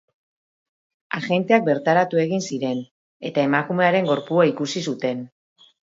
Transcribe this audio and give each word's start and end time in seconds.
Agenteak 1.17 1.67
bertaratu 1.67 2.21
egin 2.23 2.43
ziren, 2.55 2.81
eta 3.31 3.45
emakumearen 3.51 4.11
gorpua 4.13 4.47
ikusi 4.55 4.85
zuten. 4.91 5.21